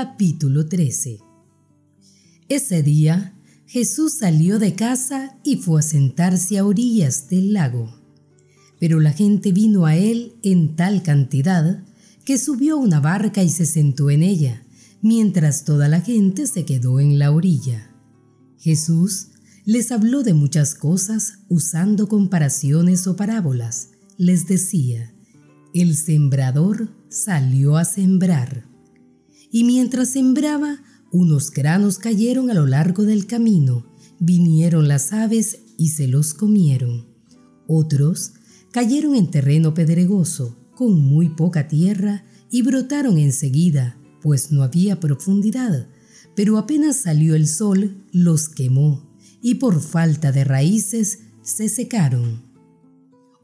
[0.00, 1.18] Capítulo 13
[2.48, 3.36] Ese día
[3.66, 7.98] Jesús salió de casa y fue a sentarse a orillas del lago.
[8.78, 11.82] Pero la gente vino a él en tal cantidad
[12.24, 14.64] que subió una barca y se sentó en ella,
[15.02, 17.90] mientras toda la gente se quedó en la orilla.
[18.56, 19.30] Jesús
[19.64, 23.88] les habló de muchas cosas usando comparaciones o parábolas.
[24.16, 25.12] Les decía,
[25.74, 28.67] el sembrador salió a sembrar.
[29.50, 33.86] Y mientras sembraba, unos granos cayeron a lo largo del camino,
[34.18, 37.06] vinieron las aves y se los comieron.
[37.66, 38.32] Otros
[38.72, 45.88] cayeron en terreno pedregoso, con muy poca tierra, y brotaron enseguida, pues no había profundidad,
[46.34, 49.08] pero apenas salió el sol, los quemó,
[49.42, 52.42] y por falta de raíces se secaron.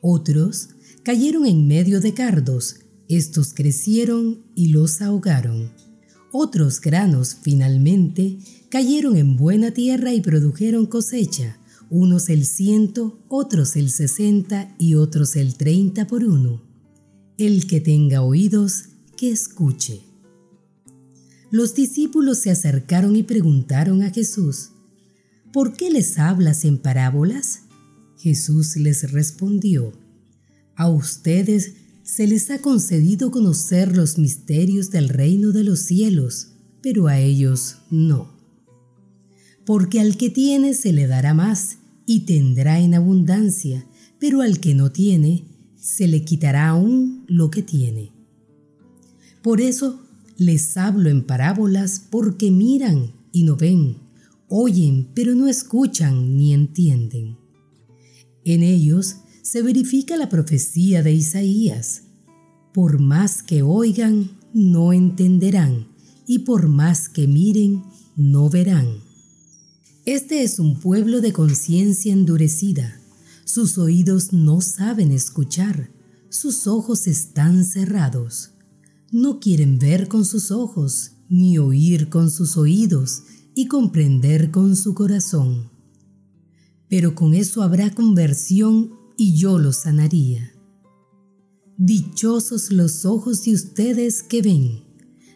[0.00, 0.70] Otros
[1.02, 5.72] cayeron en medio de cardos, estos crecieron y los ahogaron.
[6.34, 8.38] Otros granos, finalmente,
[8.70, 11.58] cayeron en buena tierra y produjeron cosecha,
[11.90, 16.62] unos el ciento, otros el sesenta y otros el treinta por uno.
[17.36, 18.84] El que tenga oídos,
[19.18, 20.00] que escuche.
[21.50, 24.70] Los discípulos se acercaron y preguntaron a Jesús,
[25.52, 27.64] ¿por qué les hablas en parábolas?
[28.16, 29.92] Jesús les respondió,
[30.76, 36.48] a ustedes se les ha concedido conocer los misterios del reino de los cielos,
[36.82, 38.32] pero a ellos no.
[39.64, 43.86] Porque al que tiene se le dará más y tendrá en abundancia,
[44.18, 48.12] pero al que no tiene, se le quitará aún lo que tiene.
[49.42, 50.00] Por eso
[50.36, 53.96] les hablo en parábolas porque miran y no ven,
[54.48, 57.36] oyen pero no escuchan ni entienden.
[58.44, 62.04] En ellos se verifica la profecía de Isaías.
[62.72, 65.88] Por más que oigan, no entenderán,
[66.26, 67.82] y por más que miren,
[68.16, 69.00] no verán.
[70.06, 73.00] Este es un pueblo de conciencia endurecida.
[73.44, 75.90] Sus oídos no saben escuchar,
[76.28, 78.52] sus ojos están cerrados.
[79.10, 83.24] No quieren ver con sus ojos, ni oír con sus oídos,
[83.54, 85.70] y comprender con su corazón.
[86.88, 90.52] Pero con eso habrá conversión y yo los sanaría.
[91.78, 94.84] Dichosos los ojos de ustedes que ven,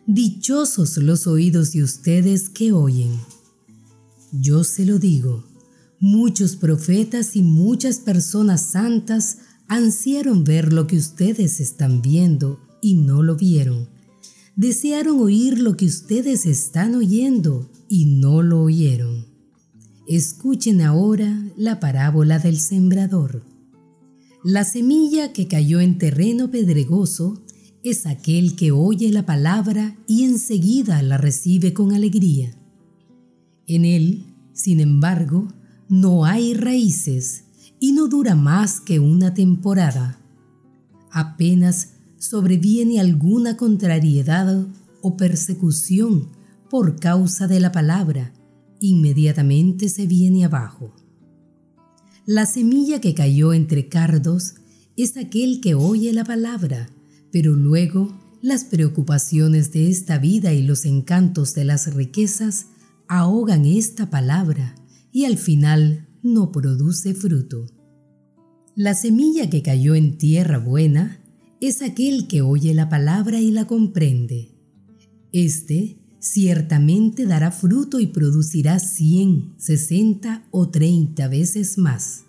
[0.06, 3.12] dichosos los oídos de ustedes que oyen.
[4.32, 5.44] Yo se lo digo,
[5.98, 9.38] muchos profetas y muchas personas santas
[9.68, 13.88] ansiaron ver lo que ustedes están viendo y no lo vieron.
[14.54, 19.26] Desearon oír lo que ustedes están oyendo y no lo oyeron.
[20.06, 23.42] Escuchen ahora la parábola del sembrador.
[24.48, 27.42] La semilla que cayó en terreno pedregoso
[27.82, 32.56] es aquel que oye la palabra y enseguida la recibe con alegría.
[33.66, 35.48] En él, sin embargo,
[35.88, 37.42] no hay raíces
[37.80, 40.20] y no dura más que una temporada.
[41.10, 44.64] Apenas sobreviene alguna contrariedad
[45.02, 46.28] o persecución
[46.70, 48.32] por causa de la palabra,
[48.78, 50.94] inmediatamente se viene abajo.
[52.26, 54.54] La semilla que cayó entre cardos
[54.96, 56.90] es aquel que oye la palabra,
[57.30, 62.66] pero luego las preocupaciones de esta vida y los encantos de las riquezas
[63.06, 64.74] ahogan esta palabra
[65.12, 67.66] y al final no produce fruto.
[68.74, 71.20] La semilla que cayó en tierra buena
[71.60, 74.50] es aquel que oye la palabra y la comprende.
[75.30, 82.24] Este ciertamente dará fruto y producirá cien, sesenta o treinta veces más.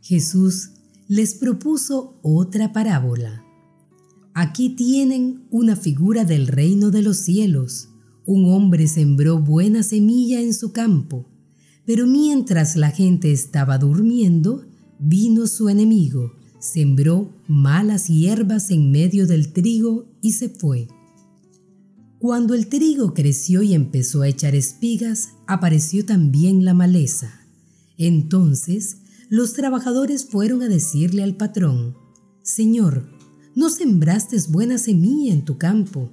[0.00, 0.70] Jesús
[1.08, 3.44] les propuso otra parábola.
[4.34, 7.88] Aquí tienen una figura del reino de los cielos.
[8.24, 11.28] Un hombre sembró buena semilla en su campo,
[11.84, 14.64] pero mientras la gente estaba durmiendo,
[14.98, 20.88] vino su enemigo, sembró malas hierbas en medio del trigo y se fue.
[22.22, 27.48] Cuando el trigo creció y empezó a echar espigas, apareció también la maleza.
[27.98, 28.98] Entonces
[29.28, 31.96] los trabajadores fueron a decirle al patrón,
[32.44, 33.08] Señor,
[33.56, 36.12] no sembraste buena semilla en tu campo.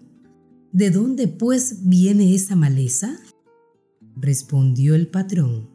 [0.71, 3.19] ¿De dónde pues viene esa maleza?
[4.15, 5.69] Respondió el patrón,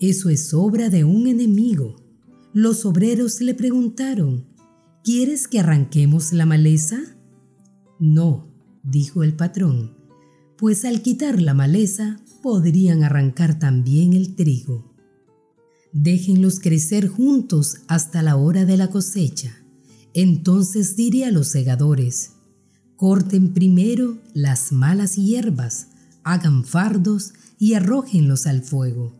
[0.00, 1.94] eso es obra de un enemigo.
[2.52, 4.48] Los obreros le preguntaron,
[5.04, 6.98] ¿quieres que arranquemos la maleza?
[8.00, 8.53] No,
[8.84, 9.96] dijo el patrón,
[10.56, 14.94] pues al quitar la maleza podrían arrancar también el trigo.
[15.92, 19.56] Déjenlos crecer juntos hasta la hora de la cosecha.
[20.12, 22.32] Entonces diré a los segadores,
[22.96, 25.88] Corten primero las malas hierbas,
[26.22, 29.12] hagan fardos y arrójenlos al fuego.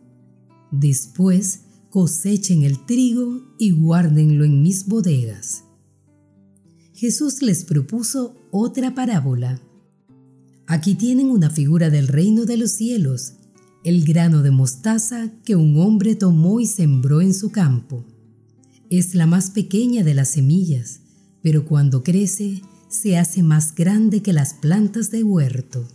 [0.71, 5.64] Después cosechen el trigo y guárdenlo en mis bodegas.
[6.95, 9.59] Jesús les propuso otra parábola.
[10.65, 13.33] Aquí tienen una figura del reino de los cielos,
[13.83, 18.05] el grano de mostaza que un hombre tomó y sembró en su campo.
[18.89, 21.01] Es la más pequeña de las semillas,
[21.43, 25.85] pero cuando crece se hace más grande que las plantas de huerto.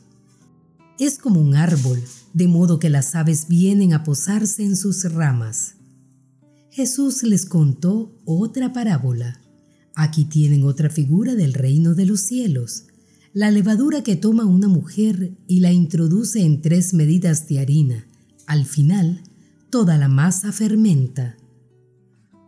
[0.99, 2.03] Es como un árbol,
[2.35, 5.77] de modo que las aves vienen a posarse en sus ramas.
[6.71, 9.41] Jesús les contó otra parábola.
[10.03, 12.85] Aquí tienen otra figura del reino de los cielos.
[13.35, 18.07] La levadura que toma una mujer y la introduce en tres medidas de harina.
[18.47, 19.21] Al final,
[19.69, 21.37] toda la masa fermenta.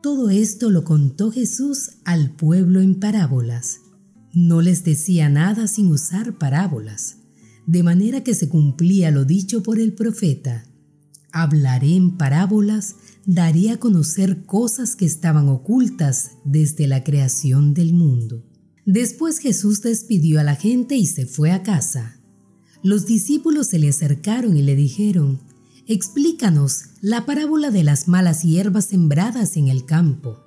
[0.02, 3.80] Todo esto lo contó Jesús al pueblo en parábolas.
[4.32, 7.18] No les decía nada sin usar parábolas,
[7.66, 10.64] de manera que se cumplía lo dicho por el profeta.
[11.32, 12.96] Hablaré en parábolas,
[13.26, 18.44] daré a conocer cosas que estaban ocultas desde la creación del mundo.
[18.84, 22.18] Después Jesús despidió a la gente y se fue a casa.
[22.82, 25.40] Los discípulos se le acercaron y le dijeron,
[25.86, 30.38] Explícanos la parábola de las malas hierbas sembradas en el campo.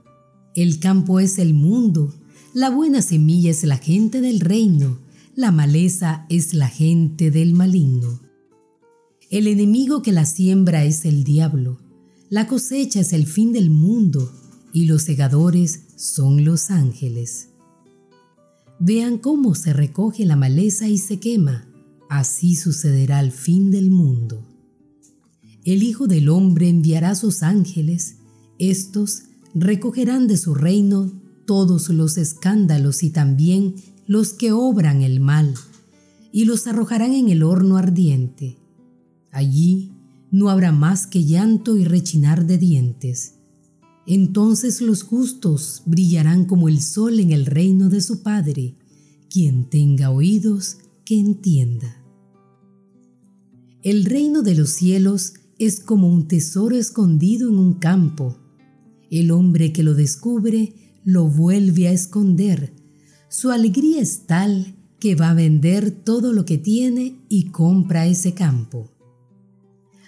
[0.54, 2.14] El campo es el mundo,
[2.54, 5.00] la buena semilla es la gente del reino,
[5.36, 8.22] la maleza es la gente del maligno.
[9.30, 11.80] El enemigo que la siembra es el diablo,
[12.30, 14.32] la cosecha es el fin del mundo
[14.74, 17.50] y los segadores son los ángeles.
[18.80, 21.68] Vean cómo se recoge la maleza y se quema.
[22.10, 24.46] Así sucederá al fin del mundo.
[25.64, 28.18] El Hijo del Hombre enviará sus ángeles.
[28.60, 29.24] Estos
[29.54, 31.12] recogerán de su reino
[31.46, 33.76] todos los escándalos y también
[34.08, 35.56] los que obran el mal,
[36.32, 38.58] y los arrojarán en el horno ardiente.
[39.32, 39.95] Allí
[40.32, 43.36] no habrá más que llanto y rechinar de dientes
[44.06, 48.78] entonces los justos brillarán como el sol en el reino de su Padre.
[49.30, 52.04] Quien tenga oídos, que entienda.
[53.82, 58.38] El reino de los cielos es como un tesoro escondido en un campo.
[59.10, 62.74] El hombre que lo descubre lo vuelve a esconder.
[63.30, 68.34] Su alegría es tal que va a vender todo lo que tiene y compra ese
[68.34, 68.95] campo.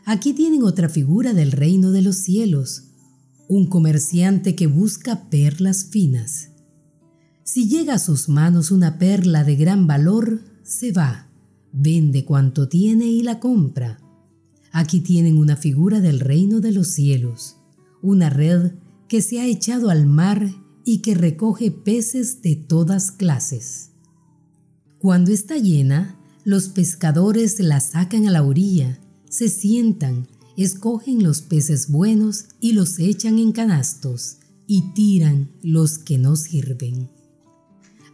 [0.09, 2.85] Aquí tienen otra figura del reino de los cielos
[3.49, 6.51] un comerciante que busca perlas finas.
[7.43, 11.27] Si llega a sus manos una perla de gran valor, se va,
[11.73, 13.99] vende cuanto tiene y la compra.
[14.71, 17.57] Aquí tienen una figura del reino de los cielos,
[18.01, 18.75] una red
[19.09, 20.49] que se ha echado al mar
[20.85, 23.91] y que recoge peces de todas clases.
[24.99, 29.01] Cuando está llena, los pescadores la sacan a la orilla,
[29.37, 36.17] se sientan escogen los peces buenos y los echan en canastos y tiran los que
[36.17, 37.11] no sirven.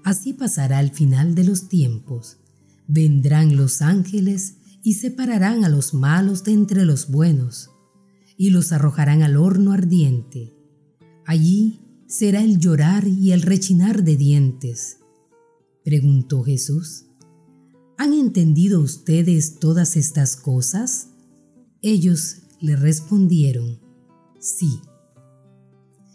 [0.04, 2.40] Así pasará el final de los tiempos.
[2.88, 7.70] Vendrán los ángeles y separarán a los malos de entre los buenos,
[8.36, 10.54] y los arrojarán al horno ardiente.
[11.26, 14.98] Allí será el llorar y el rechinar de dientes.
[15.86, 17.06] Preguntó Jesús,
[17.98, 21.13] ¿han entendido ustedes todas estas cosas?
[21.84, 23.78] Ellos le respondieron,
[24.40, 24.80] sí.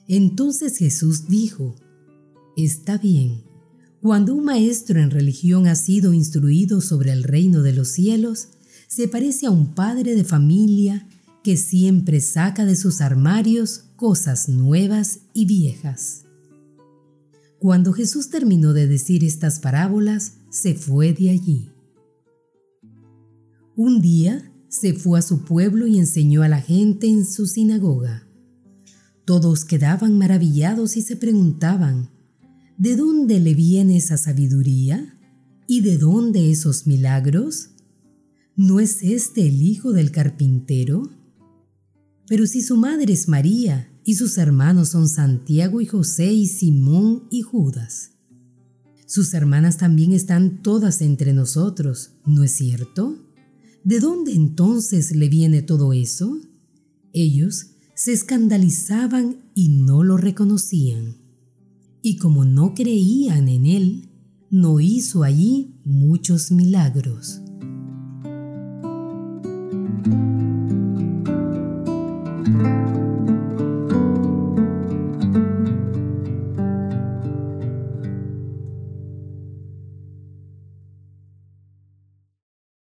[0.09, 1.77] Entonces Jesús dijo,
[2.57, 3.45] está bien,
[4.01, 8.49] cuando un maestro en religión ha sido instruido sobre el reino de los cielos,
[8.87, 11.07] se parece a un padre de familia
[11.45, 16.25] que siempre saca de sus armarios cosas nuevas y viejas.
[17.59, 21.69] Cuando Jesús terminó de decir estas parábolas, se fue de allí.
[23.77, 28.27] Un día se fue a su pueblo y enseñó a la gente en su sinagoga.
[29.25, 32.11] Todos quedaban maravillados y se preguntaban,
[32.77, 35.19] ¿de dónde le viene esa sabiduría?
[35.67, 37.71] ¿Y de dónde esos milagros?
[38.57, 41.11] ¿No es este el hijo del carpintero?
[42.27, 47.25] Pero si su madre es María y sus hermanos son Santiago y José y Simón
[47.31, 48.13] y Judas.
[49.07, 53.28] Sus hermanas también están todas entre nosotros, ¿no es cierto?
[53.89, 56.39] ¿De dónde entonces le viene todo eso?
[57.15, 61.17] Ellos se escandalizaban y no lo reconocían.
[62.03, 64.11] Y como no creían en él,
[64.51, 67.41] no hizo allí muchos milagros.